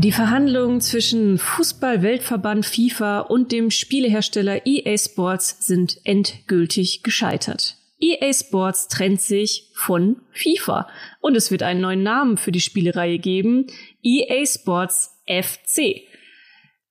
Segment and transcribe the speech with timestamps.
[0.00, 7.76] Die Verhandlungen zwischen Fußball-Weltverband FIFA und dem Spielehersteller EA Sports sind endgültig gescheitert.
[7.98, 10.86] EA Sports trennt sich von FIFA
[11.20, 13.66] und es wird einen neuen Namen für die Spielereihe geben,
[14.04, 16.07] EA Sports FC.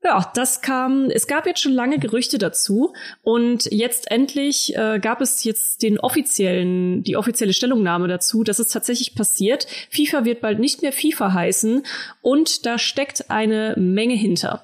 [0.08, 2.94] Ja, das kam, es gab jetzt schon lange Gerüchte dazu
[3.24, 8.70] und jetzt endlich äh, gab es jetzt den offiziellen, die offizielle Stellungnahme dazu, dass es
[8.70, 9.68] tatsächlich passiert.
[9.90, 11.86] FIFA wird bald nicht mehr FIFA heißen
[12.22, 14.64] und da steckt eine Menge hinter.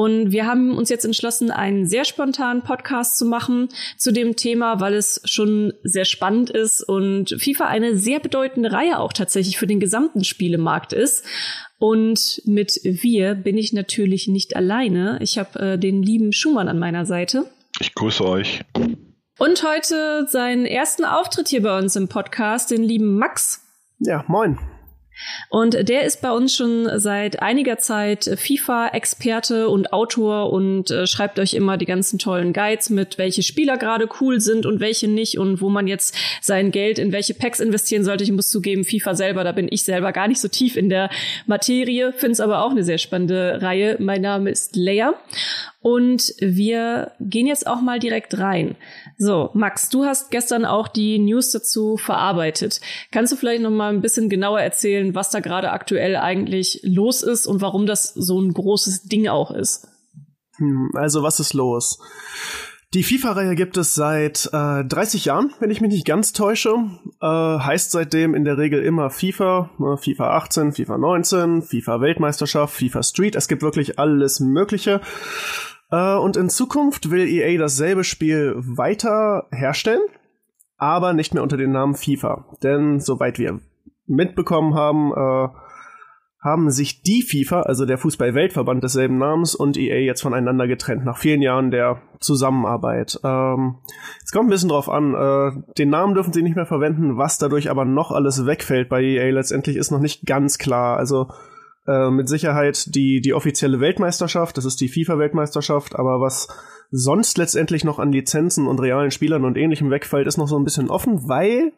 [0.00, 3.68] Und wir haben uns jetzt entschlossen, einen sehr spontanen Podcast zu machen
[3.98, 8.98] zu dem Thema, weil es schon sehr spannend ist und FIFA eine sehr bedeutende Reihe
[8.98, 11.26] auch tatsächlich für den gesamten Spielemarkt ist.
[11.78, 15.18] Und mit wir bin ich natürlich nicht alleine.
[15.20, 17.50] Ich habe äh, den lieben Schumann an meiner Seite.
[17.78, 18.62] Ich grüße euch.
[19.38, 23.66] Und heute seinen ersten Auftritt hier bei uns im Podcast, den lieben Max.
[23.98, 24.58] Ja, moin.
[25.48, 31.38] Und der ist bei uns schon seit einiger Zeit FIFA-Experte und Autor und äh, schreibt
[31.38, 35.38] euch immer die ganzen tollen Guides mit, welche Spieler gerade cool sind und welche nicht
[35.38, 38.24] und wo man jetzt sein Geld in welche Packs investieren sollte.
[38.24, 41.10] Ich muss zugeben, FIFA selber, da bin ich selber gar nicht so tief in der
[41.46, 43.96] Materie, finde es aber auch eine sehr spannende Reihe.
[43.98, 45.14] Mein Name ist Leia
[45.82, 48.76] und wir gehen jetzt auch mal direkt rein.
[49.16, 52.80] So, Max, du hast gestern auch die News dazu verarbeitet.
[53.10, 57.22] Kannst du vielleicht noch mal ein bisschen genauer erzählen, was da gerade aktuell eigentlich los
[57.22, 59.88] ist und warum das so ein großes Ding auch ist?
[60.56, 61.98] Hm, also, was ist los?
[62.92, 66.74] Die FIFA-Reihe gibt es seit äh, 30 Jahren, wenn ich mich nicht ganz täusche.
[67.20, 72.74] Äh, heißt seitdem in der Regel immer FIFA, ne, FIFA 18, FIFA 19, FIFA Weltmeisterschaft,
[72.74, 73.36] FIFA Street.
[73.36, 75.00] Es gibt wirklich alles Mögliche.
[75.92, 80.02] Äh, und in Zukunft will EA dasselbe Spiel weiter herstellen,
[80.76, 82.56] aber nicht mehr unter dem Namen FIFA.
[82.64, 83.60] Denn soweit wir
[84.06, 85.48] mitbekommen haben, äh,
[86.42, 91.18] haben sich die FIFA, also der Fußball-Weltverband desselben Namens und EA jetzt voneinander getrennt, nach
[91.18, 93.20] vielen Jahren der Zusammenarbeit.
[93.22, 93.76] Ähm,
[94.24, 97.36] es kommt ein bisschen drauf an, äh, den Namen dürfen sie nicht mehr verwenden, was
[97.36, 100.96] dadurch aber noch alles wegfällt bei EA letztendlich ist noch nicht ganz klar.
[100.96, 101.28] Also
[101.86, 106.48] äh, mit Sicherheit die, die offizielle Weltmeisterschaft, das ist die FIFA-Weltmeisterschaft, aber was
[106.90, 110.64] sonst letztendlich noch an Lizenzen und realen Spielern und ähnlichem wegfällt, ist noch so ein
[110.64, 111.72] bisschen offen, weil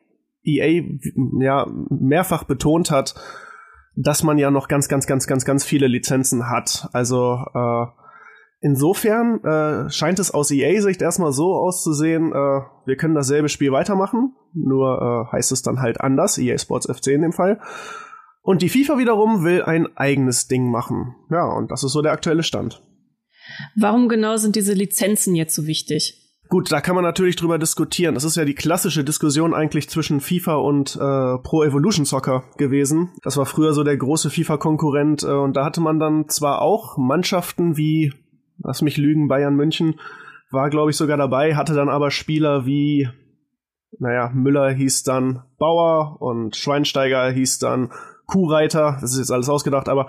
[0.44, 0.84] EA
[1.40, 3.14] ja mehrfach betont hat,
[3.96, 6.88] dass man ja noch ganz, ganz, ganz, ganz, ganz viele Lizenzen hat.
[6.92, 7.86] Also äh,
[8.60, 14.34] insofern äh, scheint es aus EA-Sicht erstmal so auszusehen, äh, wir können dasselbe Spiel weitermachen,
[14.54, 17.60] nur äh, heißt es dann halt anders, EA Sports FC in dem Fall.
[18.42, 21.14] Und die FIFA wiederum will ein eigenes Ding machen.
[21.30, 22.82] Ja, und das ist so der aktuelle Stand.
[23.76, 26.21] Warum genau sind diese Lizenzen jetzt so wichtig?
[26.52, 28.14] Gut, da kann man natürlich drüber diskutieren.
[28.14, 33.08] Das ist ja die klassische Diskussion eigentlich zwischen FIFA und äh, Pro Evolution Soccer gewesen.
[33.22, 36.98] Das war früher so der große FIFA-Konkurrent äh, und da hatte man dann zwar auch
[36.98, 38.12] Mannschaften wie,
[38.58, 39.98] lass mich lügen, Bayern München
[40.50, 43.08] war, glaube ich, sogar dabei, hatte dann aber Spieler wie,
[43.98, 47.92] naja, Müller hieß dann Bauer und Schweinsteiger hieß dann
[48.26, 50.08] Kuhreiter, das ist jetzt alles ausgedacht, aber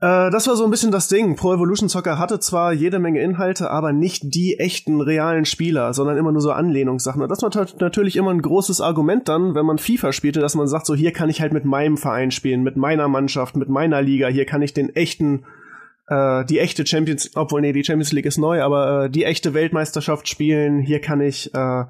[0.00, 1.34] äh, das war so ein bisschen das Ding.
[1.36, 6.16] Pro Evolution Soccer hatte zwar jede Menge Inhalte, aber nicht die echten realen Spieler, sondern
[6.16, 7.20] immer nur so Anlehnungssachen.
[7.20, 7.50] Und das war
[7.80, 11.12] natürlich immer ein großes Argument dann, wenn man FIFA spielte, dass man sagt, so hier
[11.12, 14.62] kann ich halt mit meinem Verein spielen, mit meiner Mannschaft, mit meiner Liga, hier kann
[14.62, 15.44] ich den echten
[16.08, 19.52] äh, die echte Champions, obwohl nee, die Champions League ist neu, aber äh, die echte
[19.52, 21.84] Weltmeisterschaft spielen, hier kann ich äh,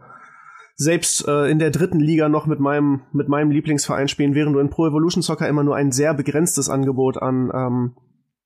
[0.81, 4.61] selbst äh, in der dritten Liga noch mit meinem, mit meinem Lieblingsverein spielen, während du
[4.61, 7.97] in Pro Evolution Soccer immer nur ein sehr begrenztes Angebot an, ähm,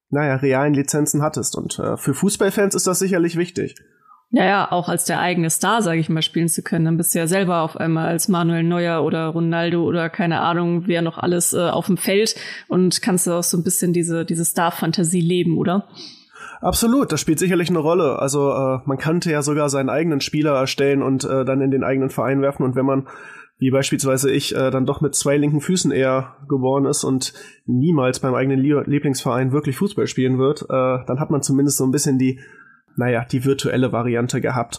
[0.08, 1.56] naja, realen Lizenzen hattest.
[1.56, 3.74] Und äh, für Fußballfans ist das sicherlich wichtig.
[4.30, 6.86] Ja, ja, auch als der eigene Star, sage ich mal, spielen zu können.
[6.86, 10.86] Dann bist du ja selber auf einmal als Manuel Neuer oder Ronaldo oder keine Ahnung,
[10.86, 12.34] wer noch alles äh, auf dem Feld
[12.66, 15.86] und kannst du auch so ein bisschen diese, diese Star-Fantasie leben, oder?
[16.62, 18.20] Absolut, das spielt sicherlich eine Rolle.
[18.20, 21.82] Also äh, man kannte ja sogar seinen eigenen Spieler erstellen und äh, dann in den
[21.82, 22.62] eigenen Verein werfen.
[22.62, 23.08] Und wenn man,
[23.58, 27.32] wie beispielsweise ich, äh, dann doch mit zwei linken Füßen eher geboren ist und
[27.66, 31.90] niemals beim eigenen Lieblingsverein wirklich Fußball spielen wird, äh, dann hat man zumindest so ein
[31.90, 32.38] bisschen die,
[32.94, 34.78] naja, die virtuelle Variante gehabt.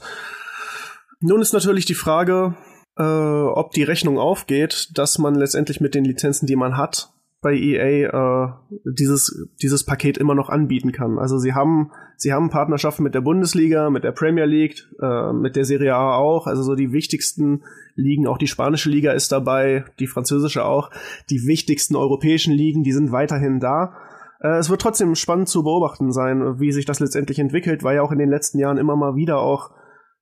[1.20, 2.56] Nun ist natürlich die Frage,
[2.98, 7.13] äh, ob die Rechnung aufgeht, dass man letztendlich mit den Lizenzen, die man hat,
[7.44, 8.54] bei EA äh,
[8.86, 11.20] dieses, dieses Paket immer noch anbieten kann.
[11.20, 15.56] Also sie haben, sie haben Partnerschaften mit der Bundesliga, mit der Premier League, äh, mit
[15.56, 17.64] der Serie A auch, also so die wichtigsten
[17.96, 20.90] Ligen, auch die spanische Liga ist dabei, die französische auch,
[21.30, 23.94] die wichtigsten europäischen Ligen, die sind weiterhin da.
[24.40, 28.02] Äh, es wird trotzdem spannend zu beobachten sein, wie sich das letztendlich entwickelt, weil ja
[28.02, 29.70] auch in den letzten Jahren immer mal wieder auch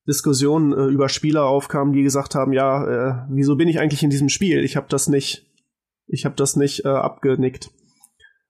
[0.08, 4.10] Diskussionen äh, über Spieler aufkamen, die gesagt haben, ja, äh, wieso bin ich eigentlich in
[4.10, 4.64] diesem Spiel?
[4.64, 5.46] Ich habe das nicht
[6.12, 7.70] ich habe das nicht äh, abgenickt.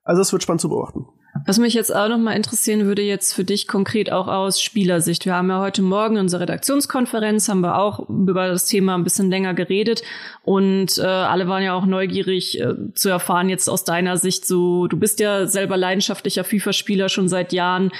[0.03, 1.06] Also es wird spannend zu beobachten.
[1.47, 5.25] Was mich jetzt auch noch mal interessieren würde, jetzt für dich konkret auch aus Spielersicht.
[5.25, 9.05] Wir haben ja heute Morgen in unserer Redaktionskonferenz, haben wir auch über das Thema ein
[9.05, 10.03] bisschen länger geredet
[10.43, 14.88] und äh, alle waren ja auch neugierig äh, zu erfahren jetzt aus deiner Sicht so,
[14.88, 17.93] du bist ja selber leidenschaftlicher FIFA-Spieler schon seit Jahren.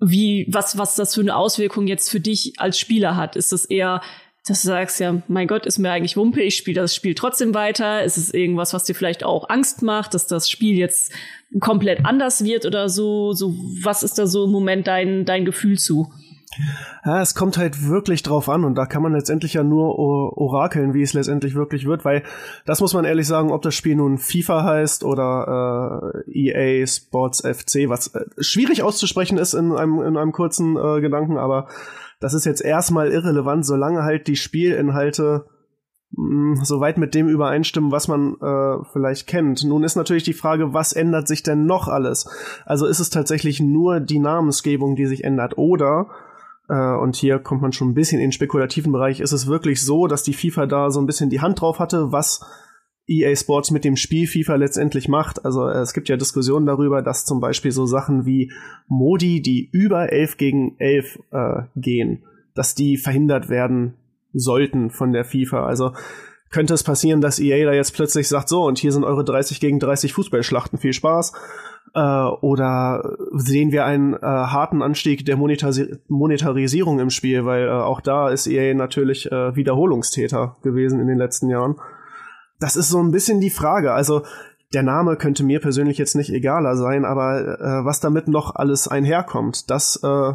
[0.00, 3.36] Wie, was, was das für eine Auswirkung jetzt für dich als Spieler hat?
[3.36, 4.00] Ist das eher
[4.46, 7.54] dass du sagst ja, mein Gott, ist mir eigentlich Wumpe, ich spiele das Spiel trotzdem
[7.54, 8.02] weiter.
[8.04, 11.12] Ist es irgendwas, was dir vielleicht auch Angst macht, dass das Spiel jetzt
[11.60, 13.32] komplett anders wird oder so?
[13.32, 16.10] So, was ist da so im Moment dein, dein Gefühl zu?
[17.04, 20.94] Ja, es kommt halt wirklich drauf an und da kann man letztendlich ja nur orakeln,
[20.94, 22.24] wie es letztendlich wirklich wird, weil
[22.64, 27.40] das muss man ehrlich sagen, ob das Spiel nun FIFA heißt oder äh, EA Sports
[27.40, 31.68] FC, was äh, schwierig auszusprechen ist in einem, in einem kurzen äh, Gedanken, aber
[32.20, 35.46] das ist jetzt erstmal irrelevant, solange halt die Spielinhalte
[36.12, 39.64] mh, mm, soweit mit dem übereinstimmen, was man äh, vielleicht kennt.
[39.64, 42.28] Nun ist natürlich die Frage, was ändert sich denn noch alles?
[42.66, 46.08] Also ist es tatsächlich nur die Namensgebung, die sich ändert, oder
[46.68, 49.82] äh, und hier kommt man schon ein bisschen in den spekulativen Bereich, ist es wirklich
[49.82, 52.40] so, dass die FIFA da so ein bisschen die Hand drauf hatte, was
[53.10, 55.44] EA Sports mit dem Spiel FIFA letztendlich macht.
[55.44, 58.52] Also äh, es gibt ja Diskussionen darüber, dass zum Beispiel so Sachen wie
[58.86, 62.22] Modi, die über 11 gegen 11 äh, gehen,
[62.54, 63.94] dass die verhindert werden
[64.32, 65.66] sollten von der FIFA.
[65.66, 65.92] Also
[66.50, 69.60] könnte es passieren, dass EA da jetzt plötzlich sagt, so, und hier sind eure 30
[69.60, 71.32] gegen 30 Fußballschlachten, viel Spaß.
[71.94, 77.70] Äh, oder sehen wir einen äh, harten Anstieg der Monetari Monetarisierung im Spiel, weil äh,
[77.70, 81.76] auch da ist EA natürlich äh, Wiederholungstäter gewesen in den letzten Jahren
[82.60, 83.92] das ist so ein bisschen die Frage.
[83.92, 84.22] Also
[84.72, 88.86] der Name könnte mir persönlich jetzt nicht egaler sein, aber äh, was damit noch alles
[88.86, 90.32] einherkommt, das äh,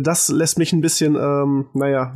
[0.00, 2.14] das lässt mich ein bisschen, ähm, naja,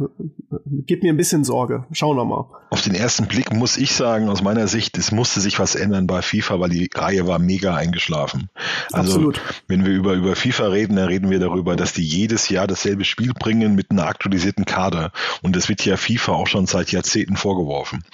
[0.87, 1.85] gibt mir ein bisschen Sorge.
[1.93, 2.47] Schauen wir mal.
[2.71, 6.07] Auf den ersten Blick muss ich sagen, aus meiner Sicht, es musste sich was ändern
[6.07, 8.51] bei FIFA, weil die Reihe war mega eingeschlafen.
[8.93, 9.41] Also, Absolut.
[9.69, 13.05] wenn wir über, über FIFA reden, dann reden wir darüber, dass die jedes Jahr dasselbe
[13.05, 15.13] Spiel bringen mit einer aktualisierten Kader.
[15.43, 18.05] Und das wird ja FIFA auch schon seit Jahrzehnten vorgeworfen.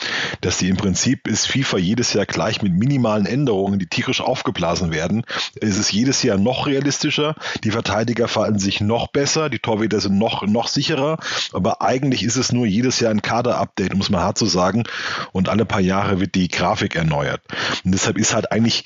[0.41, 4.93] Dass die im Prinzip ist FIFA jedes Jahr gleich mit minimalen Änderungen, die tierisch aufgeblasen
[4.93, 5.25] werden.
[5.61, 7.35] Es ist jedes Jahr noch realistischer.
[7.65, 11.19] Die Verteidiger verhalten sich noch noch besser, die Torhüter sind noch, noch sicherer,
[11.53, 14.85] aber eigentlich ist es nur jedes Jahr ein Kader-Update, muss man hart so sagen,
[15.33, 17.41] und alle paar Jahre wird die Grafik erneuert.
[17.85, 18.85] Und deshalb ist halt eigentlich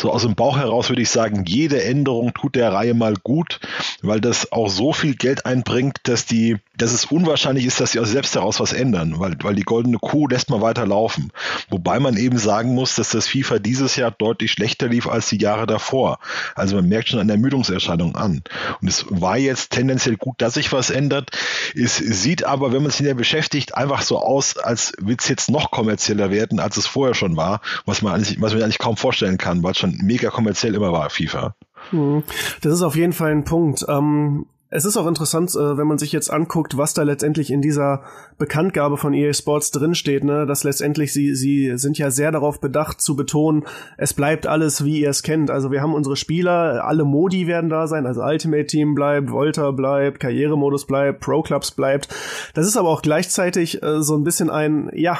[0.00, 3.60] so aus dem Bauch heraus würde ich sagen, jede Änderung tut der Reihe mal gut,
[4.02, 8.00] weil das auch so viel Geld einbringt, dass die, dass es unwahrscheinlich ist, dass sie
[8.00, 11.30] auch selbst daraus was ändern, weil, weil die goldene Kuh lässt mal weiter laufen.
[11.70, 15.38] Wobei man eben sagen muss, dass das FIFA dieses Jahr deutlich schlechter lief als die
[15.38, 16.18] Jahre davor.
[16.56, 18.42] Also man merkt schon eine Ermüdungserscheinung an.
[18.80, 21.30] Und es war jetzt tendenziell gut, dass sich was ändert.
[21.74, 25.50] Es sieht aber, wenn man sich hier beschäftigt, einfach so aus, als wird es jetzt
[25.50, 28.96] noch kommerzieller werden, als es vorher schon war, was man, eigentlich, was man eigentlich kaum
[28.96, 31.54] vorstellen kann, weil es schon mega kommerziell immer war, FIFA.
[31.90, 32.22] Hm.
[32.62, 33.84] Das ist auf jeden Fall ein Punkt.
[33.88, 34.46] Ähm,
[34.76, 38.02] es ist auch interessant, äh, wenn man sich jetzt anguckt, was da letztendlich in dieser
[38.38, 43.00] Bekanntgabe von EA Sports drinsteht, ne, dass letztendlich sie, sie sind ja sehr darauf bedacht
[43.00, 43.64] zu betonen,
[43.98, 45.48] es bleibt alles, wie ihr es kennt.
[45.48, 49.70] Also wir haben unsere Spieler, alle Modi werden da sein, also Ultimate Team bleibt, Volta
[49.70, 52.08] bleibt, Karrieremodus bleibt, Pro Clubs bleibt.
[52.54, 55.18] Das ist aber auch gleichzeitig äh, so ein bisschen ein, ja,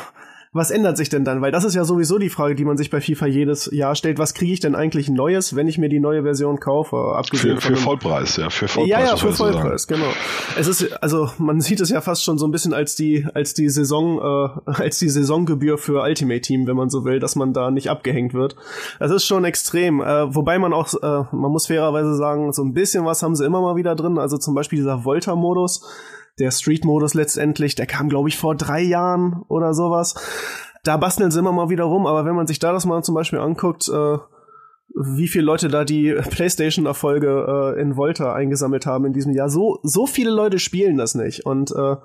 [0.54, 1.42] was ändert sich denn dann?
[1.42, 4.20] Weil das ist ja sowieso die Frage, die man sich bei FIFA jedes Jahr stellt.
[4.20, 6.96] Was kriege ich denn eigentlich Neues, wenn ich mir die neue Version kaufe?
[7.16, 8.88] Abgesehen für, für Vollpreis, ja, für Vollpreis.
[8.88, 10.06] Ja, ja, für Vollpreis, genau.
[10.56, 13.54] Es ist, also man sieht es ja fast schon so ein bisschen als die, als
[13.54, 17.52] die Saison, äh, als die Saisongebühr für Ultimate Team, wenn man so will, dass man
[17.52, 18.54] da nicht abgehängt wird.
[19.00, 20.00] Das ist schon extrem.
[20.00, 23.44] Äh, wobei man auch, äh, man muss fairerweise sagen, so ein bisschen was haben sie
[23.44, 24.18] immer mal wieder drin.
[24.18, 25.82] Also zum Beispiel dieser Volta-Modus
[26.38, 30.14] der Street-Modus letztendlich, der kam, glaube ich, vor drei Jahren oder sowas.
[30.82, 33.14] Da basteln sie immer mal wieder rum, aber wenn man sich da das mal zum
[33.14, 34.18] Beispiel anguckt, äh,
[34.94, 39.78] wie viele Leute da die PlayStation-Erfolge äh, in Volta eingesammelt haben in diesem Jahr, so,
[39.82, 41.46] so viele Leute spielen das nicht.
[41.46, 41.96] Und äh,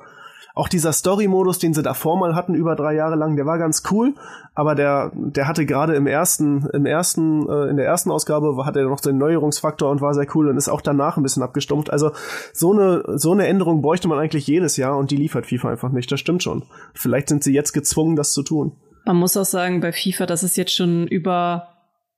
[0.59, 3.81] auch dieser Story-Modus, den sie davor mal hatten, über drei Jahre lang, der war ganz
[3.91, 4.13] cool,
[4.53, 8.75] aber der, der hatte gerade im ersten, im ersten, äh, in der ersten Ausgabe hat
[8.75, 11.89] er noch den Neuerungsfaktor und war sehr cool und ist auch danach ein bisschen abgestumpft.
[11.89, 12.11] Also
[12.51, 15.91] so eine, so eine Änderung bräuchte man eigentlich jedes Jahr und die liefert FIFA einfach
[15.91, 16.11] nicht.
[16.11, 16.63] Das stimmt schon.
[16.93, 18.73] Vielleicht sind sie jetzt gezwungen, das zu tun.
[19.05, 21.69] Man muss auch sagen, bei FIFA, das ist jetzt schon über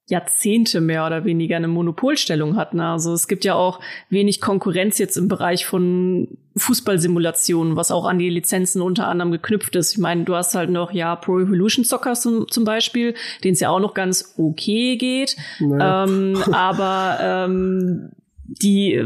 [0.07, 2.79] Jahrzehnte mehr oder weniger eine Monopolstellung hatten.
[2.79, 3.79] Also es gibt ja auch
[4.09, 6.27] wenig Konkurrenz jetzt im Bereich von
[6.57, 9.93] Fußballsimulationen, was auch an die Lizenzen unter anderem geknüpft ist.
[9.93, 13.61] Ich meine, du hast halt noch ja Pro Evolution Soccer zum, zum Beispiel, den es
[13.61, 15.37] ja auch noch ganz okay geht.
[15.59, 16.03] Naja.
[16.03, 18.11] Ähm, aber ähm,
[18.59, 19.01] die,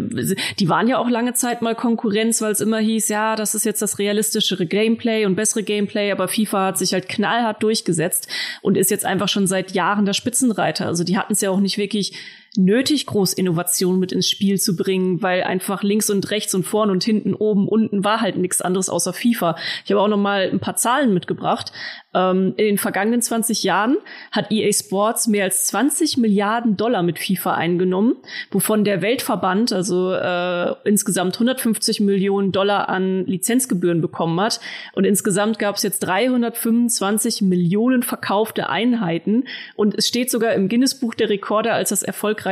[0.60, 3.64] die waren ja auch lange Zeit mal Konkurrenz, weil es immer hieß, ja, das ist
[3.64, 8.28] jetzt das realistischere Gameplay und bessere Gameplay, aber FIFA hat sich halt knallhart durchgesetzt
[8.62, 10.88] und ist jetzt einfach schon seit Jahren der Spitzenreiter.
[10.88, 12.14] Also die hatten es ja auch nicht wirklich
[12.58, 16.90] nötig, groß Innovation mit ins Spiel zu bringen, weil einfach links und rechts und vorn
[16.90, 19.56] und hinten, oben, unten war halt nichts anderes außer FIFA.
[19.84, 21.72] Ich habe auch noch mal ein paar Zahlen mitgebracht.
[22.14, 23.98] Ähm, in den vergangenen 20 Jahren
[24.32, 28.16] hat EA Sports mehr als 20 Milliarden Dollar mit FIFA eingenommen,
[28.52, 34.62] wovon der Weltverband also äh, insgesamt 150 Millionen Dollar an Lizenzgebühren bekommen hat.
[34.94, 39.44] Und insgesamt gab es jetzt 325 Millionen verkaufte Einheiten.
[39.76, 42.45] Und es steht sogar im Guinness-Buch der Rekorde als das erfolgreichste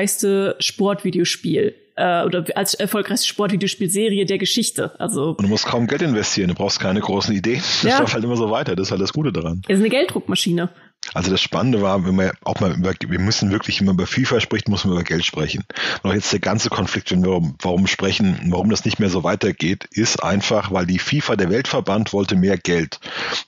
[0.59, 4.99] Sportvideospiel äh, oder als erfolgreichste Sportvideospielserie der Geschichte.
[4.99, 7.61] Also und du musst kaum Geld investieren, du brauchst keine großen Ideen.
[7.83, 7.99] Das ja.
[7.99, 8.75] läuft halt immer so weiter.
[8.75, 9.61] Das ist halt das Gute daran.
[9.67, 10.69] Es ist eine Gelddruckmaschine.
[11.13, 14.39] Also das Spannende war, wenn wir auch mal über, wir müssen wirklich, man über FIFA
[14.39, 15.63] spricht, muss man über Geld sprechen.
[16.01, 19.85] Auch jetzt der ganze Konflikt, wenn wir warum sprechen, warum das nicht mehr so weitergeht,
[19.91, 22.99] ist einfach, weil die FIFA, der Weltverband, wollte mehr Geld.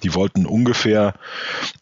[0.03, 1.13] Die wollten ungefähr,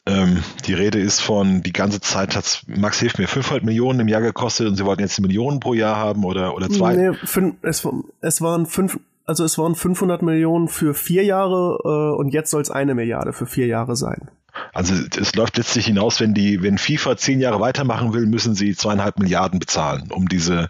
[0.05, 4.07] ähm, die Rede ist von, die ganze Zeit hat Max hilft mir, 500 Millionen im
[4.07, 6.95] Jahr gekostet und sie wollten jetzt eine Million pro Jahr haben oder, oder zwei.
[6.95, 7.87] Nee, fünf, es,
[8.21, 12.61] es waren fünf, also es waren 500 Millionen für vier Jahre äh, und jetzt soll
[12.61, 14.29] es eine Milliarde für vier Jahre sein.
[14.73, 18.75] Also es läuft letztlich hinaus, wenn die, wenn FIFA zehn Jahre weitermachen will, müssen sie
[18.75, 20.69] zweieinhalb Milliarden bezahlen, um diese,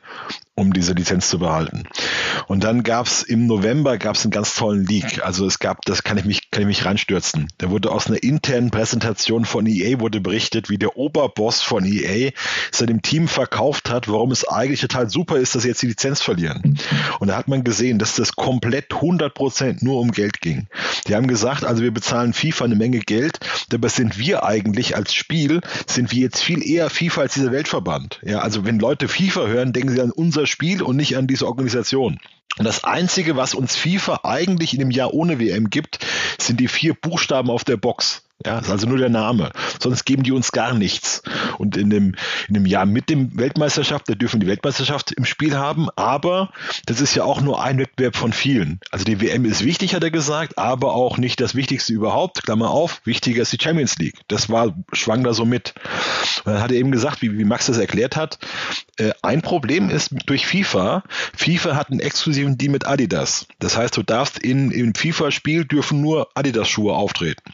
[0.55, 1.83] um diese Lizenz zu behalten.
[2.47, 5.25] Und dann gab es im November gab's einen ganz tollen Leak.
[5.25, 7.47] Also es gab, das kann ich mich, kann ich mich reinstürzen.
[7.57, 12.31] Da wurde aus einer internen Präsentation von EA wurde berichtet, wie der Oberboss von EA
[12.71, 16.21] seinem Team verkauft hat, warum es eigentlich total super ist, dass sie jetzt die Lizenz
[16.21, 16.79] verlieren.
[17.19, 20.67] Und da hat man gesehen, dass das komplett 100 Prozent nur um Geld ging.
[21.07, 25.13] Die haben gesagt, also wir bezahlen FIFA eine Menge Geld, dabei sind wir eigentlich als
[25.13, 28.19] Spiel, sind wir jetzt viel eher FIFA als dieser Weltverband.
[28.23, 31.47] Ja, also wenn Leute FIFA hören, denken sie an unser Spiel und nicht an diese
[31.47, 32.19] Organisation.
[32.57, 35.99] Und das Einzige, was uns FIFA eigentlich in dem Jahr ohne WM gibt,
[36.39, 38.23] sind die vier Buchstaben auf der Box.
[38.45, 39.51] Ja, ist also nur der Name.
[39.79, 41.21] Sonst geben die uns gar nichts.
[41.57, 42.15] Und in dem,
[42.49, 46.51] in dem Jahr mit dem Weltmeisterschaft, da dürfen die Weltmeisterschaft im Spiel haben, aber
[46.85, 48.79] das ist ja auch nur ein Wettbewerb von vielen.
[48.91, 52.43] Also die WM ist wichtig, hat er gesagt, aber auch nicht das Wichtigste überhaupt.
[52.43, 54.19] Klammer auf, wichtiger ist die Champions League.
[54.27, 55.73] Das war, schwang da so mit.
[56.45, 58.39] Und dann hat er eben gesagt, wie, wie Max das erklärt hat,
[58.97, 61.03] äh, ein Problem ist durch FIFA,
[61.35, 63.47] FIFA hat einen exklusiven Deal mit Adidas.
[63.59, 67.53] Das heißt, du darfst in, im FIFA-Spiel dürfen nur Adidas-Schuhe auftreten.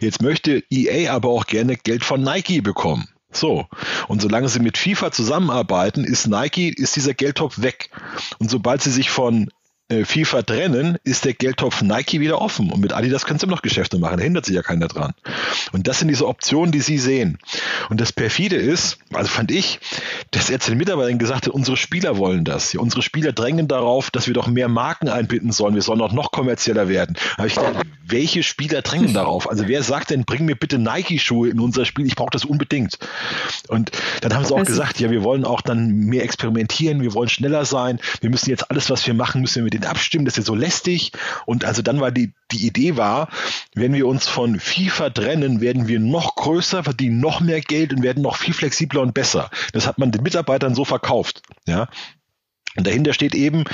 [0.00, 3.08] Jetzt möchte EA aber auch gerne Geld von Nike bekommen.
[3.32, 3.66] So.
[4.08, 7.90] Und solange sie mit FIFA zusammenarbeiten, ist Nike, ist dieser Geldtopf weg.
[8.38, 9.50] Und sobald sie sich von
[9.88, 12.72] FIFA trennen, ist der Geldtopf Nike wieder offen.
[12.72, 14.16] Und mit Adidas können sie immer noch Geschäfte machen.
[14.16, 15.14] Da hindert sich ja keiner dran.
[15.72, 17.38] Und das sind diese Optionen, die sie sehen.
[17.88, 19.78] Und das perfide ist, also fand ich,
[20.32, 22.72] dass er zu den Mitarbeitern gesagt hat, unsere Spieler wollen das.
[22.72, 25.76] Ja, unsere Spieler drängen darauf, dass wir doch mehr Marken einbinden sollen.
[25.76, 27.16] Wir sollen auch noch kommerzieller werden.
[27.36, 29.48] Aber ich dachte, welche Spieler drängen darauf?
[29.48, 32.06] Also wer sagt denn, bring mir bitte Nike-Schuhe in unser Spiel?
[32.06, 32.98] Ich brauche das unbedingt.
[33.68, 37.00] Und dann haben sie auch gesagt, ja, wir wollen auch dann mehr experimentieren.
[37.02, 38.00] Wir wollen schneller sein.
[38.20, 40.54] Wir müssen jetzt alles, was wir machen, müssen wir mit den abstimmen, das ist so
[40.54, 41.12] lästig.
[41.44, 43.28] Und also dann war die, die Idee war,
[43.74, 48.02] wenn wir uns von FIFA trennen, werden wir noch größer, verdienen noch mehr Geld und
[48.02, 49.50] werden noch viel flexibler und besser.
[49.72, 51.42] Das hat man den Mitarbeitern so verkauft.
[51.66, 51.88] Ja.
[52.76, 53.64] Und dahinter steht eben,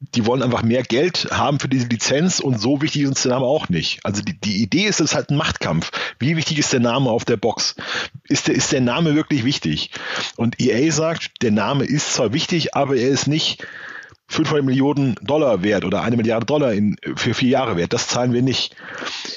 [0.00, 3.32] die wollen einfach mehr Geld haben für diese Lizenz und so wichtig ist uns der
[3.32, 4.00] Name auch nicht.
[4.02, 5.90] Also die, die Idee ist, es ist halt ein Machtkampf.
[6.18, 7.76] Wie wichtig ist der Name auf der Box?
[8.24, 9.90] Ist der, ist der Name wirklich wichtig?
[10.36, 13.66] Und EA sagt, der Name ist zwar wichtig, aber er ist nicht
[14.30, 17.92] 500 Millionen Dollar wert oder eine Milliarde Dollar in, für vier Jahre wert.
[17.92, 18.76] Das zahlen wir nicht.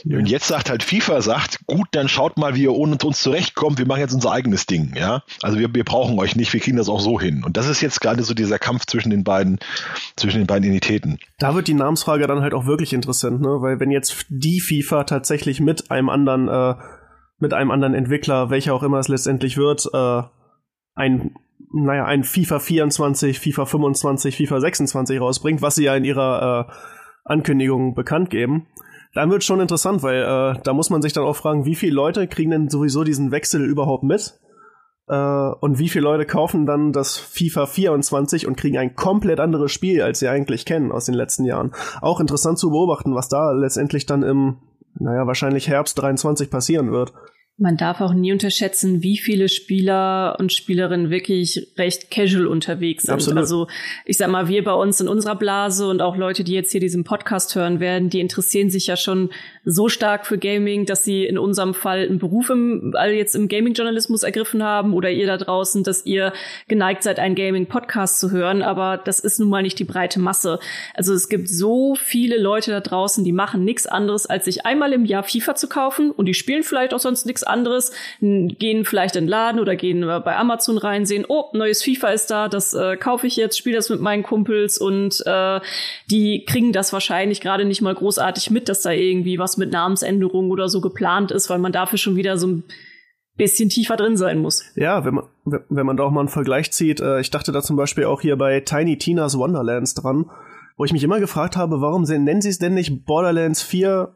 [0.06, 3.80] Und jetzt sagt halt FIFA, sagt, gut, dann schaut mal, wie ihr ohne uns zurechtkommt.
[3.80, 4.94] Wir machen jetzt unser eigenes Ding.
[4.96, 6.54] Ja, also wir, wir brauchen euch nicht.
[6.54, 7.44] Wir kriegen das auch so hin.
[7.44, 9.60] Und das ist jetzt gerade so dieser Kampf zwischen den beiden,
[10.16, 11.18] zwischen den beiden Entitäten.
[11.40, 13.62] Da wird die Namensfrage dann halt auch wirklich interessant, ne?
[13.62, 16.76] Weil wenn jetzt die FIFA tatsächlich mit einem anderen, äh,
[17.40, 20.22] mit einem anderen Entwickler, welcher auch immer es letztendlich wird, äh,
[20.96, 21.32] ein
[21.74, 26.74] naja, ein FIFA 24, FIFA 25, FIFA 26 rausbringt, was sie ja in ihrer äh,
[27.25, 28.68] Ankündigung bekannt geben,
[29.13, 31.96] dann wird schon interessant, weil äh, da muss man sich dann auch fragen, wie viele
[31.96, 34.39] Leute kriegen denn sowieso diesen Wechsel überhaupt mit?
[35.08, 39.72] Äh, und wie viele Leute kaufen dann das FIFA 24 und kriegen ein komplett anderes
[39.72, 41.74] Spiel, als sie eigentlich kennen aus den letzten Jahren.
[42.01, 44.58] Auch interessant zu beobachten, was da letztendlich dann im,
[45.00, 47.13] naja, wahrscheinlich Herbst 23 passieren wird.
[47.63, 53.13] Man darf auch nie unterschätzen, wie viele Spieler und Spielerinnen wirklich recht casual unterwegs sind.
[53.13, 53.39] Absolut.
[53.39, 53.67] Also
[54.03, 56.82] ich sag mal, wir bei uns in unserer Blase und auch Leute, die jetzt hier
[56.82, 59.29] diesen Podcast hören werden, die interessieren sich ja schon
[59.65, 63.48] so stark für Gaming, dass sie in unserem Fall einen Beruf im, also jetzt im
[63.48, 66.34] Gaming-Journalismus ergriffen haben oder ihr da draußen, dass ihr
[66.67, 68.62] geneigt seid, einen Gaming-Podcast zu hören.
[68.62, 70.60] Aber das ist nun mal nicht die breite Masse.
[70.93, 74.91] Also es gibt so viele Leute da draußen, die machen nichts anderes, als sich einmal
[74.91, 79.15] im Jahr FIFA zu kaufen und die spielen vielleicht auch sonst nichts anderes, gehen vielleicht
[79.15, 82.74] in den Laden oder gehen bei Amazon rein, sehen, oh, neues FIFA ist da, das
[82.74, 85.62] äh, kaufe ich jetzt, spiele das mit meinen Kumpels und äh,
[86.12, 90.51] die kriegen das wahrscheinlich gerade nicht mal großartig mit, dass da irgendwie was mit Namensänderungen
[90.51, 92.63] oder so geplant ist, weil man dafür schon wieder so ein
[93.36, 94.63] bisschen tiefer drin sein muss.
[94.75, 95.25] Ja, wenn man,
[95.69, 98.22] wenn man da auch mal einen Vergleich zieht, äh, ich dachte da zum Beispiel auch
[98.22, 100.29] hier bei Tiny Tina's Wonderlands dran,
[100.77, 104.13] wo ich mich immer gefragt habe, warum nennen sie es denn nicht Borderlands 4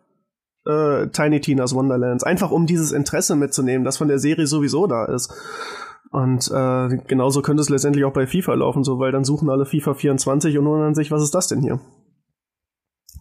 [0.66, 2.24] äh, Tiny Tina's Wonderlands.
[2.24, 5.34] Einfach um dieses Interesse mitzunehmen, das von der Serie sowieso da ist.
[6.12, 9.66] Und äh, genauso könnte es letztendlich auch bei FIFA laufen, so weil dann suchen alle
[9.66, 11.80] FIFA 24 und wundern sich, was ist das denn hier?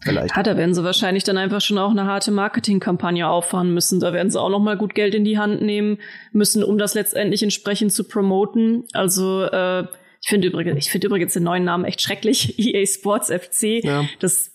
[0.01, 0.35] Vielleicht.
[0.35, 3.99] Ja, da werden sie wahrscheinlich dann einfach schon auch eine harte Marketingkampagne auffahren müssen.
[3.99, 5.99] Da werden sie auch noch mal gut Geld in die Hand nehmen
[6.31, 8.85] müssen, um das letztendlich entsprechend zu promoten.
[8.93, 9.85] Also äh,
[10.21, 12.57] ich finde übrigens, ich finde übrigens den neuen Namen echt schrecklich.
[12.73, 13.83] EA Sports FC.
[13.83, 14.05] Ja.
[14.19, 14.51] Das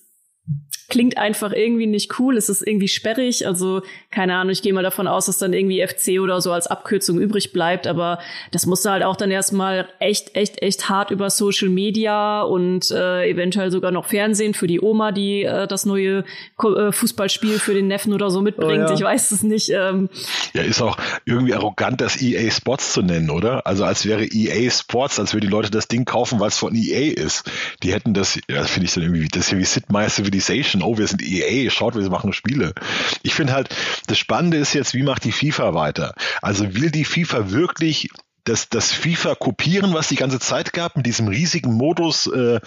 [0.93, 3.81] klingt einfach irgendwie nicht cool, es ist irgendwie sperrig, also
[4.11, 7.19] keine Ahnung, ich gehe mal davon aus, dass dann irgendwie FC oder so als Abkürzung
[7.19, 8.19] übrig bleibt, aber
[8.51, 13.27] das musste halt auch dann erstmal echt, echt, echt hart über Social Media und äh,
[13.27, 16.25] eventuell sogar noch Fernsehen für die Oma, die äh, das neue
[16.63, 18.95] äh, Fußballspiel für den Neffen oder so mitbringt, oh, ja.
[18.95, 19.71] ich weiß es nicht.
[19.71, 20.11] Ähm.
[20.53, 23.67] Ja, ist auch irgendwie arrogant, das EA Sports zu nennen, oder?
[23.67, 26.75] Also als wäre EA Sports, als würden die Leute das Ding kaufen, weil es von
[26.75, 27.51] EA ist.
[27.83, 30.11] Die hätten das, ja, das finde ich dann irgendwie, das ist ja wie Sid Meier
[30.11, 32.75] Civilization oh, wir sind EA, schaut, wir machen Spiele.
[33.23, 33.75] Ich finde halt,
[34.07, 36.15] das Spannende ist jetzt, wie macht die FIFA weiter?
[36.41, 38.09] Also will die FIFA wirklich
[38.45, 42.61] das, das FIFA kopieren, was die ganze Zeit gab, mit diesem riesigen Modus äh,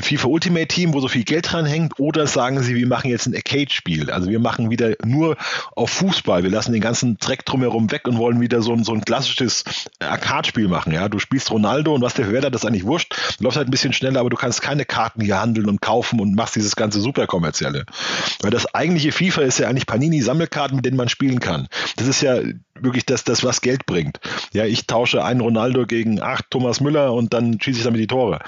[0.00, 3.26] FIFA Ultimate Team, wo so viel Geld dran hängt, oder sagen sie, wir machen jetzt
[3.26, 4.10] ein Arcade-Spiel.
[4.10, 5.36] Also wir machen wieder nur
[5.74, 6.44] auf Fußball.
[6.44, 9.64] Wir lassen den ganzen Dreck drumherum weg und wollen wieder so ein, so ein klassisches
[9.98, 10.92] Arcade-Spiel machen.
[10.92, 13.14] Ja, du spielst Ronaldo und was der Verwerter, das ist eigentlich wurscht.
[13.38, 16.20] Du läufst halt ein bisschen schneller, aber du kannst keine Karten hier handeln und kaufen
[16.20, 17.84] und machst dieses ganze super kommerzielle.
[18.40, 21.68] Weil das eigentliche FIFA ist ja eigentlich Panini-Sammelkarten, mit denen man spielen kann.
[21.96, 22.38] Das ist ja
[22.82, 24.20] wirklich das, das, was Geld bringt.
[24.52, 28.06] Ja, ich tausche einen Ronaldo gegen acht Thomas Müller und dann schieße ich damit die
[28.06, 28.40] Tore.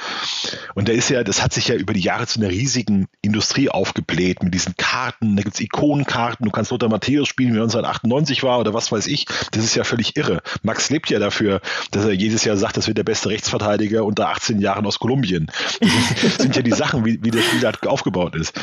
[0.74, 3.68] Und der ist ja, das hat sich ja über die Jahre zu einer riesigen Industrie
[3.68, 5.36] aufgebläht mit diesen Karten.
[5.36, 9.06] Da gibt's Ikonenkarten, du kannst Lothar Matthäus spielen, wie er 1998 war oder was weiß
[9.06, 9.26] ich.
[9.52, 10.42] Das ist ja völlig irre.
[10.62, 14.28] Max lebt ja dafür, dass er jedes Jahr sagt, das wird der beste Rechtsverteidiger unter
[14.28, 15.50] 18 Jahren aus Kolumbien.
[15.80, 18.54] Das sind ja die Sachen, wie, wie der Spiel halt aufgebaut ist.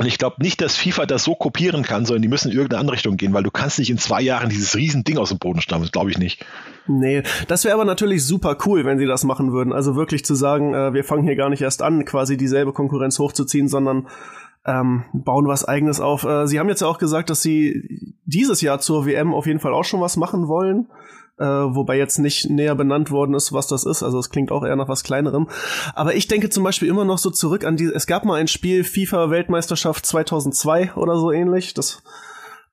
[0.00, 2.80] Und ich glaube nicht, dass FIFA das so kopieren kann, sondern die müssen in irgendeine
[2.80, 5.36] andere Richtung gehen, weil du kannst nicht in zwei Jahren dieses riesen Ding aus dem
[5.36, 5.90] Boden stampfen.
[5.92, 6.42] glaube ich nicht.
[6.86, 9.74] Nee, das wäre aber natürlich super cool, wenn sie das machen würden.
[9.74, 13.18] Also wirklich zu sagen, äh, wir fangen hier gar nicht erst an, quasi dieselbe Konkurrenz
[13.18, 14.08] hochzuziehen, sondern
[14.64, 16.24] ähm, bauen was eigenes auf.
[16.24, 19.60] Äh, sie haben jetzt ja auch gesagt, dass sie dieses Jahr zur WM auf jeden
[19.60, 20.86] Fall auch schon was machen wollen
[21.40, 24.02] äh, wobei jetzt nicht näher benannt worden ist, was das ist.
[24.02, 25.48] Also es klingt auch eher nach was Kleinerem.
[25.94, 27.86] Aber ich denke zum Beispiel immer noch so zurück an die.
[27.86, 31.72] Es gab mal ein Spiel FIFA Weltmeisterschaft 2002 oder so ähnlich.
[31.72, 32.02] Das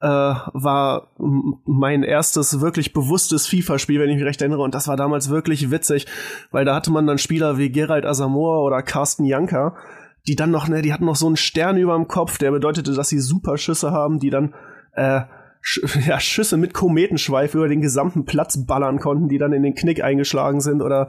[0.01, 4.62] äh, war mein erstes wirklich bewusstes FIFA-Spiel, wenn ich mich recht erinnere.
[4.62, 6.06] Und das war damals wirklich witzig,
[6.51, 9.77] weil da hatte man dann Spieler wie Gerald Asamoah oder Carsten Janka,
[10.27, 12.93] die dann noch, ne, die hatten noch so einen Stern über dem Kopf, der bedeutete,
[12.93, 14.53] dass sie super Schüsse haben, die dann
[14.91, 15.21] äh,
[15.62, 19.76] Sch ja, Schüsse mit Kometenschweif über den gesamten Platz ballern konnten, die dann in den
[19.76, 20.82] Knick eingeschlagen sind.
[20.82, 21.08] Oder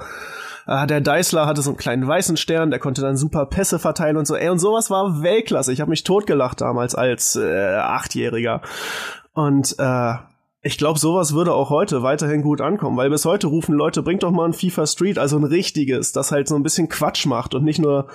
[0.66, 4.16] äh, der Deisler hatte so einen kleinen weißen Stern, der konnte dann super Pässe verteilen
[4.16, 4.34] und so.
[4.34, 5.72] Ey, und sowas war Weltklasse.
[5.72, 8.62] Ich habe mich totgelacht damals als äh, Achtjähriger.
[9.32, 10.14] Und äh,
[10.60, 14.24] ich glaube, sowas würde auch heute weiterhin gut ankommen, weil bis heute rufen Leute, bringt
[14.24, 17.54] doch mal ein FIFA Street, also ein richtiges, das halt so ein bisschen Quatsch macht
[17.54, 18.08] und nicht nur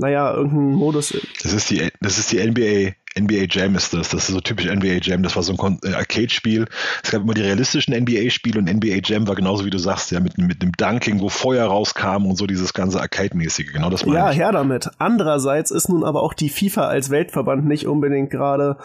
[0.00, 1.14] naja, irgendein Modus.
[1.42, 4.10] Das ist die, das ist die NBA, NBA Jam ist das.
[4.10, 5.22] Das ist so typisch NBA Jam.
[5.22, 6.66] Das war so ein äh, Arcade-Spiel.
[7.02, 10.20] Es gab immer die realistischen NBA-Spiele und NBA Jam war genauso wie du sagst, ja,
[10.20, 13.72] mit, mit einem Dunking, wo Feuer rauskam und so dieses ganze Arcade-mäßige.
[13.72, 14.38] Genau das meine Ja, ich.
[14.38, 14.90] her damit.
[14.98, 18.76] Andererseits ist nun aber auch die FIFA als Weltverband nicht unbedingt gerade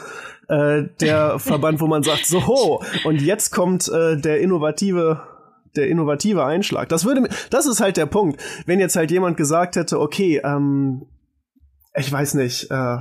[0.47, 5.21] äh, der Verband, wo man sagt, so, und jetzt kommt äh, der innovative
[5.75, 6.87] der innovative Einschlag.
[6.87, 8.41] Das würde, das ist halt der Punkt.
[8.65, 11.05] Wenn jetzt halt jemand gesagt hätte, okay, ähm,
[11.93, 12.97] ich weiß nicht, äh,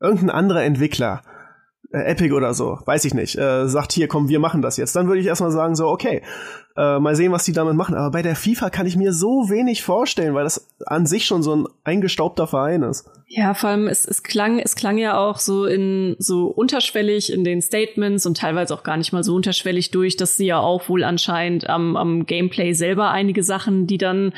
[0.00, 1.22] irgendein anderer Entwickler
[1.90, 4.94] äh, Epic oder so, weiß ich nicht, äh, sagt hier, komm, wir machen das jetzt,
[4.94, 6.22] dann würde ich erstmal sagen, so, okay,
[6.76, 7.96] äh, mal sehen, was die damit machen.
[7.96, 11.42] Aber bei der FIFA kann ich mir so wenig vorstellen, weil das an sich schon
[11.42, 13.10] so ein eingestaubter Verein ist.
[13.26, 17.42] Ja, vor allem, es, es klang, es klang ja auch so in, so unterschwellig in
[17.42, 20.88] den Statements und teilweise auch gar nicht mal so unterschwellig durch, dass sie ja auch
[20.88, 24.32] wohl anscheinend am, am Gameplay selber einige Sachen, die dann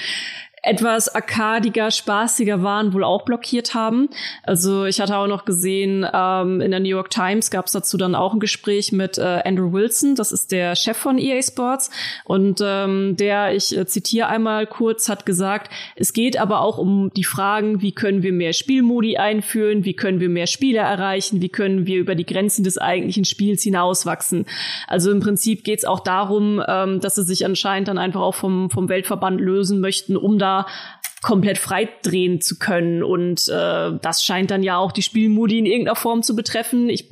[0.63, 4.11] etwas arkadiger, spaßiger waren, wohl auch blockiert haben.
[4.43, 7.97] Also ich hatte auch noch gesehen, ähm, in der New York Times gab es dazu
[7.97, 11.91] dann auch ein Gespräch mit äh, Andrew Wilson, das ist der Chef von EA Sports.
[12.25, 17.11] Und ähm, der, ich äh, zitiere einmal kurz, hat gesagt, es geht aber auch um
[17.17, 21.49] die Fragen, wie können wir mehr Spielmodi einführen, wie können wir mehr Spieler erreichen, wie
[21.49, 24.45] können wir über die Grenzen des eigentlichen Spiels hinauswachsen.
[24.87, 28.35] Also im Prinzip geht es auch darum, ähm, dass sie sich anscheinend dann einfach auch
[28.35, 30.50] vom, vom Weltverband lösen möchten, um da
[31.23, 33.03] komplett frei drehen zu können.
[33.03, 36.89] Und äh, das scheint dann ja auch die Spielmodi in irgendeiner Form zu betreffen.
[36.89, 37.11] Ich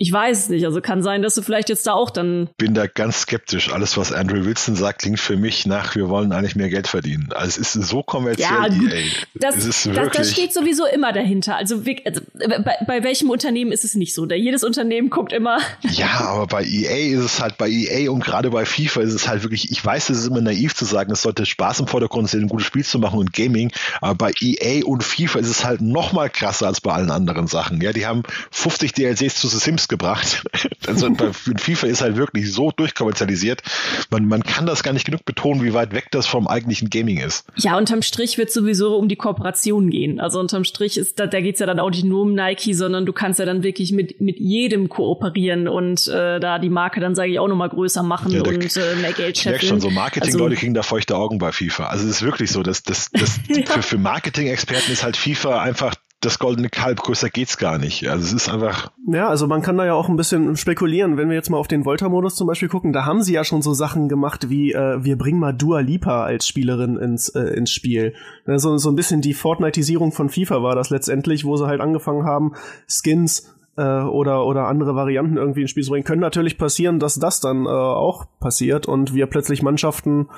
[0.00, 0.64] ich weiß es nicht.
[0.64, 2.48] Also kann sein, dass du vielleicht jetzt da auch dann.
[2.56, 3.72] Bin da ganz skeptisch.
[3.72, 7.30] Alles, was Andrew Wilson sagt, klingt für mich nach, wir wollen eigentlich mehr Geld verdienen.
[7.34, 8.48] Also es ist so kommerziell.
[8.48, 8.92] Ja, gut.
[8.92, 9.02] EA.
[9.34, 11.56] Das, das, das, steht sowieso immer dahinter.
[11.56, 14.24] Also, also bei, bei, welchem Unternehmen ist es nicht so?
[14.24, 15.58] Da jedes Unternehmen guckt immer.
[15.82, 19.26] Ja, aber bei EA ist es halt, bei EA und gerade bei FIFA ist es
[19.26, 22.30] halt wirklich, ich weiß, es ist immer naiv zu sagen, es sollte Spaß im Vordergrund
[22.30, 25.64] sein, ein gutes Spiel zu machen und Gaming, aber bei EA und FIFA ist es
[25.64, 27.80] halt noch mal krasser als bei allen anderen Sachen.
[27.80, 30.44] Ja, die haben 50 DLCs zu The Sims gebracht.
[30.86, 33.62] Also FIFA ist halt wirklich so durchkommerzialisiert.
[34.10, 37.18] Man, man kann das gar nicht genug betonen, wie weit weg das vom eigentlichen Gaming
[37.18, 37.44] ist.
[37.56, 40.18] Ja, unterm Strich wird sowieso um die Kooperation gehen.
[40.18, 43.04] Also unterm Strich ist da, da geht's ja dann auch nicht nur um Nike, sondern
[43.04, 47.14] du kannst ja dann wirklich mit, mit jedem kooperieren und äh, da die Marke dann,
[47.14, 49.60] sage ich, auch nochmal größer machen ja, und äh, mehr Geld scheffeln.
[49.60, 51.88] Ich schon so Marketing-Leute also, kriegen da feuchte Augen bei FIFA.
[51.88, 53.66] Also es ist wirklich so, dass das, das ja.
[53.66, 58.08] für, für Marketing-Experten ist halt FIFA einfach das goldene Kalb, größer geht's gar nicht.
[58.08, 58.90] Also es ist einfach.
[59.06, 61.16] Ja, also man kann da ja auch ein bisschen spekulieren.
[61.16, 63.62] Wenn wir jetzt mal auf den Volta-Modus zum Beispiel gucken, da haben sie ja schon
[63.62, 67.70] so Sachen gemacht wie, äh, wir bringen mal Dua Lipa als Spielerin ins, äh, ins
[67.70, 68.14] Spiel.
[68.46, 72.24] So, so ein bisschen die Fortniteisierung von FIFA war das letztendlich, wo sie halt angefangen
[72.24, 72.54] haben,
[72.88, 76.04] Skins äh, oder, oder andere Varianten irgendwie ins Spiel zu bringen.
[76.04, 80.28] Können natürlich passieren, dass das dann äh, auch passiert und wir plötzlich Mannschaften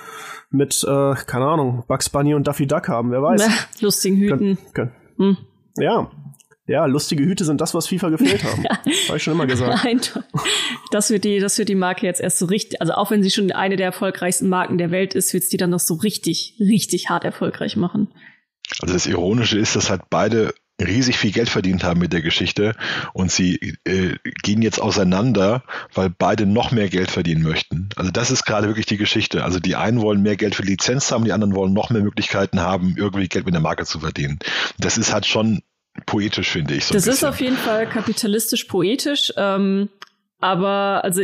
[0.50, 3.48] mit, äh, keine Ahnung, Bugs Bunny und Duffy Duck haben, wer weiß.
[3.80, 4.38] lustigen Hüten.
[4.38, 4.92] Können, können.
[5.16, 5.36] Hm.
[5.78, 6.10] Ja.
[6.66, 8.64] Ja, lustige Hüte sind das, was FIFA gefehlt haben.
[9.08, 9.84] Habe ich schon immer gesagt.
[9.84, 10.00] Nein,
[10.92, 13.30] das wird die, das wird die Marke jetzt erst so richtig, also auch wenn sie
[13.30, 16.54] schon eine der erfolgreichsten Marken der Welt ist, wird es die dann noch so richtig,
[16.60, 18.12] richtig hart erfolgreich machen.
[18.80, 22.74] Also das Ironische ist, dass halt beide riesig viel Geld verdient haben mit der Geschichte
[23.12, 25.62] und sie äh, gehen jetzt auseinander,
[25.94, 27.90] weil beide noch mehr Geld verdienen möchten.
[27.96, 29.44] Also das ist gerade wirklich die Geschichte.
[29.44, 32.60] Also die einen wollen mehr Geld für Lizenz haben, die anderen wollen noch mehr Möglichkeiten
[32.60, 34.38] haben, irgendwie Geld mit der Marke zu verdienen.
[34.78, 35.62] Das ist halt schon
[36.06, 36.86] poetisch, finde ich.
[36.86, 39.88] So das ist auf jeden Fall kapitalistisch poetisch, ähm,
[40.38, 41.22] aber also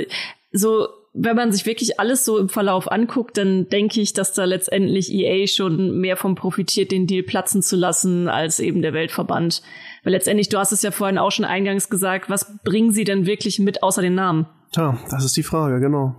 [0.52, 0.88] so
[1.18, 5.10] wenn man sich wirklich alles so im Verlauf anguckt, dann denke ich, dass da letztendlich
[5.10, 9.62] EA schon mehr vom profitiert, den Deal platzen zu lassen, als eben der Weltverband.
[10.04, 13.26] Weil letztendlich, du hast es ja vorhin auch schon eingangs gesagt, was bringen sie denn
[13.26, 14.46] wirklich mit außer den Namen?
[14.72, 16.16] Tja, das ist die Frage, genau.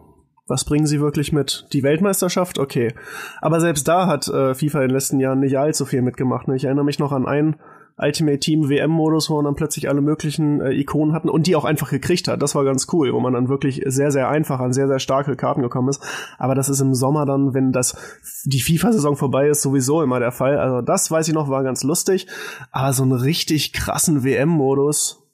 [0.48, 1.68] Was bringen sie wirklich mit?
[1.74, 2.58] Die Weltmeisterschaft?
[2.58, 2.94] Okay.
[3.42, 6.48] Aber selbst da hat äh, FIFA in den letzten Jahren nicht allzu viel mitgemacht.
[6.48, 6.56] Ne?
[6.56, 7.58] Ich erinnere mich noch an einen
[7.98, 11.66] Ultimate Team WM-Modus, wo man dann plötzlich alle möglichen äh, Ikonen hatten und die auch
[11.66, 12.42] einfach gekriegt hat.
[12.42, 15.36] Das war ganz cool, wo man dann wirklich sehr, sehr einfach an sehr, sehr starke
[15.36, 16.04] Karten gekommen ist.
[16.38, 17.98] Aber das ist im Sommer dann, wenn das
[18.46, 20.58] die FIFA-Saison vorbei ist, sowieso immer der Fall.
[20.58, 22.28] Also das weiß ich noch, war ganz lustig.
[22.72, 25.27] Aber so einen richtig krassen WM-Modus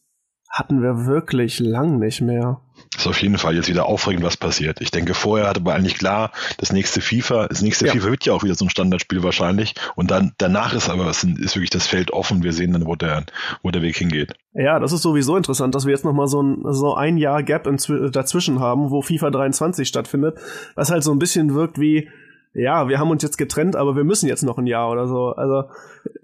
[0.54, 2.62] hatten wir wirklich lang nicht mehr
[2.98, 4.80] ist auf jeden Fall jetzt wieder aufregend, was passiert.
[4.82, 7.94] Ich denke, vorher hatte man eigentlich klar, das nächste FIFA, das nächste ja.
[7.94, 9.74] FIFA wird ja auch wieder so ein Standardspiel wahrscheinlich.
[9.96, 12.44] Und dann danach ist aber ist wirklich das Feld offen.
[12.44, 13.26] Wir sehen dann, wo der,
[13.64, 14.34] wo der Weg hingeht.
[14.54, 17.64] Ja, das ist sowieso interessant, dass wir jetzt nochmal so ein, so ein Jahr Gap
[17.64, 20.38] dazwischen haben, wo FIFA 23 stattfindet,
[20.76, 22.10] was halt so ein bisschen wirkt wie,
[22.54, 25.30] ja, wir haben uns jetzt getrennt, aber wir müssen jetzt noch ein Jahr oder so.
[25.30, 25.64] Also,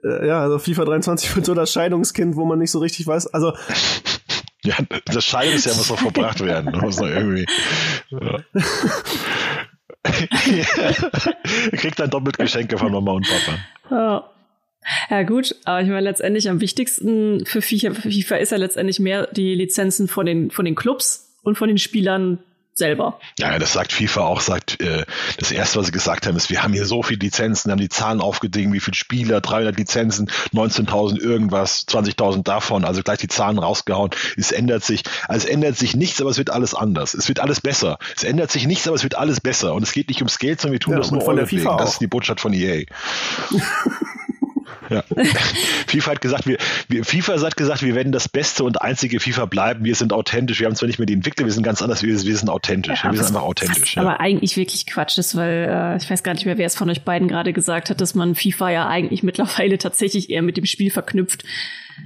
[0.03, 3.27] äh, ja, also FIFA 23 wird so das Scheidungskind, wo man nicht so richtig weiß.
[3.33, 3.53] Also,
[4.63, 6.71] ja, das Scheidungsjahr muss noch verbracht werden.
[6.71, 7.45] Das muss noch irgendwie.
[8.09, 8.39] Ja.
[11.73, 13.57] Kriegt dann doppelt Geschenke von Mama und Papa.
[13.91, 14.29] Ja.
[15.09, 18.99] Ja gut, aber ich meine letztendlich am wichtigsten für FIFA, für FIFA ist ja letztendlich
[18.99, 22.39] mehr die Lizenzen von den von den Clubs und von den Spielern
[22.73, 23.19] selber.
[23.37, 25.05] Ja, das sagt FIFA auch, sagt, äh,
[25.37, 27.89] das erste, was sie gesagt haben, ist, wir haben hier so viele Lizenzen, haben die
[27.89, 33.59] Zahlen aufgedingen, wie viele Spieler, 300 Lizenzen, 19.000 irgendwas, 20.000 davon, also gleich die Zahlen
[33.59, 34.11] rausgehauen.
[34.37, 37.13] Es ändert sich, also es ändert sich nichts, aber es wird alles anders.
[37.13, 37.99] Es wird alles besser.
[38.15, 39.73] Es ändert sich nichts, aber es wird alles besser.
[39.73, 41.77] Und es geht nicht ums Geld, sondern wir tun ja, das nur von der FIFA
[41.77, 42.85] Das ist die Botschaft von EA.
[44.89, 45.03] Ja.
[45.87, 49.45] FIFA hat gesagt, wir, wir, FIFA hat gesagt, wir werden das beste und einzige FIFA
[49.45, 49.83] bleiben.
[49.83, 50.59] Wir sind authentisch.
[50.59, 52.03] Wir haben zwar nicht mehr die Entwickler, wir sind ganz anders.
[52.03, 53.03] Wir, wir sind authentisch.
[53.03, 53.95] Ja, wir sind einfach authentisch.
[53.95, 54.03] Ja.
[54.03, 56.89] Aber eigentlich wirklich Quatsch ist, weil äh, ich weiß gar nicht mehr, wer es von
[56.89, 60.65] euch beiden gerade gesagt hat, dass man FIFA ja eigentlich mittlerweile tatsächlich eher mit dem
[60.65, 61.43] Spiel verknüpft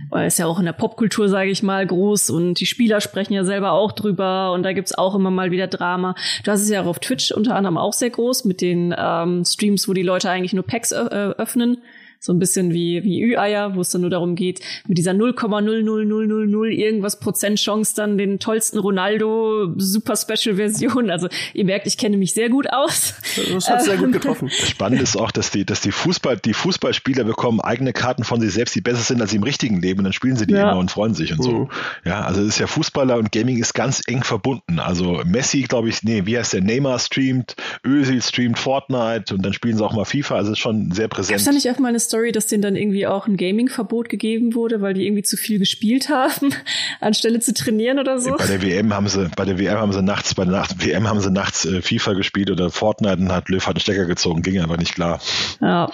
[0.09, 3.33] weil es ja auch in der Popkultur, sage ich mal, groß und die Spieler sprechen
[3.33, 6.15] ja selber auch drüber und da gibt's auch immer mal wieder Drama.
[6.43, 9.43] Du hast es ja auch auf Twitch unter anderem auch sehr groß mit den ähm,
[9.45, 11.77] Streams, wo die Leute eigentlich nur Packs öffnen
[12.23, 16.69] so ein bisschen wie, wie Ü-Eier, wo es dann nur darum geht, mit dieser 0,00000
[16.69, 21.09] irgendwas Prozent Chance dann den tollsten Ronaldo Super Special Version.
[21.09, 23.15] Also ihr merkt, ich kenne mich sehr gut aus.
[23.51, 24.49] Das hat sehr gut ähm, getroffen.
[24.49, 28.53] Spannend ist auch, dass die, dass die Fußball, die Fußballspieler bekommen eigene Karten von sich
[28.53, 30.71] selbst, die besser sind als sie im richtigen Leben und dann spielen sie die ja.
[30.71, 31.51] immer und freuen sich und so.
[31.51, 31.69] Mhm.
[32.05, 34.79] Ja, also es ist ja Fußballer und Gaming ist ganz eng verbunden.
[34.79, 36.61] Also Messi, glaube ich, nee, wie heißt der?
[36.61, 40.35] Neymar streamt, Özil streamt Fortnite und dann spielen sie auch mal FIFA.
[40.35, 41.31] Also es ist schon sehr präsent.
[41.31, 44.55] Gab's da nicht auch mal eine Story, dass denen dann irgendwie auch ein Gaming-Verbot gegeben
[44.55, 46.53] wurde, weil die irgendwie zu viel gespielt haben,
[46.99, 48.35] anstelle zu trainieren oder so?
[48.37, 51.07] Bei der WM haben sie, bei der WM haben sie nachts, bei der Nacht, WM
[51.07, 54.41] haben sie nachts äh, FIFA gespielt oder Fortnite und hat Löw hat einen Stecker gezogen,
[54.41, 55.19] ging einfach nicht klar.
[55.61, 55.89] Ja.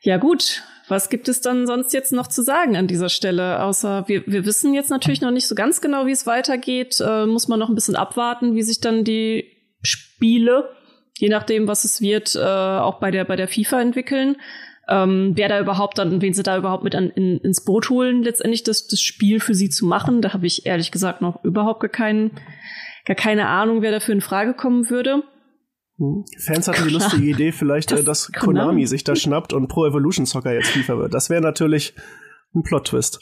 [0.00, 0.62] Ja, gut.
[0.88, 3.62] Was gibt es dann sonst jetzt noch zu sagen an dieser Stelle?
[3.62, 7.00] Außer wir, wir wissen jetzt natürlich noch nicht so ganz genau, wie es weitergeht.
[7.00, 9.50] Äh, muss man noch ein bisschen abwarten, wie sich dann die
[9.82, 10.70] Spiele,
[11.18, 14.36] je nachdem, was es wird, äh, auch bei der, bei der FIFA entwickeln
[14.88, 18.22] ähm, wer da überhaupt dann, wen sie da überhaupt mit an, in, ins Boot holen,
[18.22, 20.22] letztendlich das, das Spiel für sie zu machen.
[20.22, 22.32] Da habe ich ehrlich gesagt noch überhaupt gar, keinen,
[23.04, 25.22] gar keine Ahnung, wer dafür in Frage kommen würde.
[26.38, 29.68] Fans hatten die lustige Idee, vielleicht, das, äh, dass Konami, Konami sich da schnappt und
[29.68, 31.14] Pro Evolution Soccer jetzt FIFA wird.
[31.14, 31.94] Das wäre natürlich
[32.54, 33.18] ein Plot-Twist.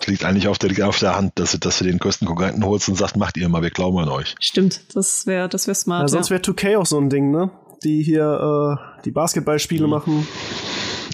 [0.00, 2.64] Es liegt eigentlich auf der, auf der Hand, dass du, dass du den größten Konkurrenten
[2.64, 4.34] holst und sagst, macht ihr mal, wir glauben an euch.
[4.40, 6.02] Stimmt, das wäre das wär smart.
[6.02, 7.50] Ja, sonst wäre 2K auch so ein Ding, ne?
[7.84, 9.90] Die hier äh, die Basketballspiele mhm.
[9.90, 10.26] machen.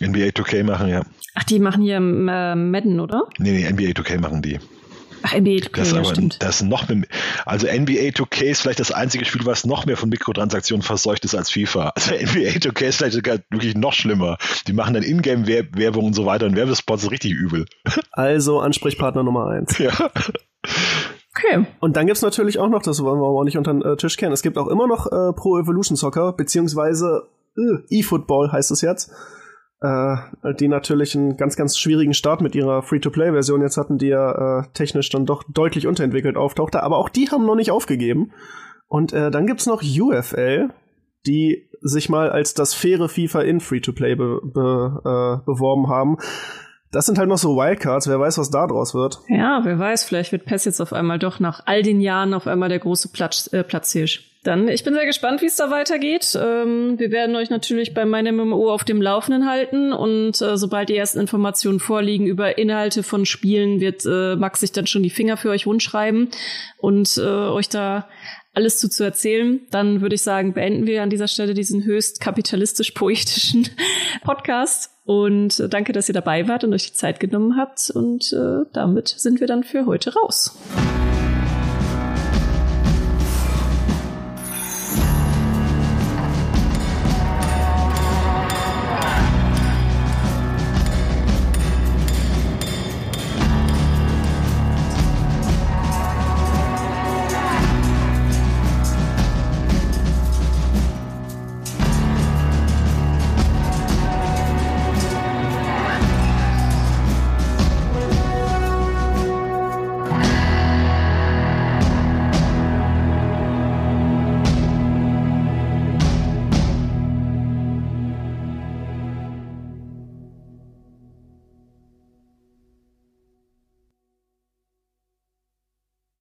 [0.00, 1.02] NBA 2K machen, ja.
[1.34, 3.26] Ach, die machen hier äh, Madden, oder?
[3.38, 4.58] Nee, nee, NBA 2K machen die.
[5.22, 6.42] Ach, NBA 2K, das ja, aber, stimmt.
[6.42, 7.06] Das noch mehr,
[7.44, 11.34] also NBA 2K ist vielleicht das einzige Spiel, was noch mehr von Mikrotransaktionen verseucht ist
[11.34, 11.92] als FIFA.
[11.94, 14.38] Also NBA 2K ist vielleicht sogar wirklich noch schlimmer.
[14.66, 17.66] Die machen dann Ingame-Werbung und so weiter und Werbespots ist richtig übel.
[18.12, 19.78] Also Ansprechpartner Nummer eins.
[19.78, 19.92] Ja.
[21.42, 21.66] Okay.
[21.80, 24.16] Und dann gibt's natürlich auch noch, das wollen wir auch nicht unter den äh, Tisch
[24.16, 28.80] kennen, es gibt auch immer noch äh, Pro Evolution Soccer, beziehungsweise äh, eFootball heißt es
[28.82, 29.12] jetzt
[29.82, 30.16] äh,
[30.58, 34.64] die natürlich einen ganz, ganz schwierigen Start mit ihrer Free-to-Play-Version jetzt hatten, die ja äh,
[34.74, 36.82] technisch dann doch deutlich unterentwickelt auftauchte.
[36.82, 38.32] Aber auch die haben noch nicht aufgegeben.
[38.88, 40.68] Und äh, dann gibt's noch UFL,
[41.26, 46.18] die sich mal als das faire FIFA in Free-to-Play be be äh, beworben haben.
[46.92, 49.20] Das sind halt noch so Wildcards, wer weiß, was da draus wird.
[49.28, 52.48] Ja, wer weiß, vielleicht wird PES jetzt auf einmal doch nach all den Jahren auf
[52.48, 54.26] einmal der große Platz, äh, Platzhirsch.
[54.42, 56.36] Dann, ich bin sehr gespannt, wie es da weitergeht.
[56.42, 60.88] Ähm, wir werden euch natürlich bei meinem MMO auf dem Laufenden halten und äh, sobald
[60.88, 65.10] die ersten Informationen vorliegen über Inhalte von Spielen, wird äh, Max sich dann schon die
[65.10, 66.30] Finger für euch rundschreiben
[66.78, 68.08] und äh, euch da
[68.52, 69.60] alles zu, zu erzählen.
[69.70, 73.68] Dann würde ich sagen, beenden wir an dieser Stelle diesen höchst kapitalistisch-poetischen
[74.24, 74.90] Podcast.
[75.04, 77.90] Und äh, danke, dass ihr dabei wart und euch die Zeit genommen habt.
[77.90, 80.56] Und äh, damit sind wir dann für heute raus.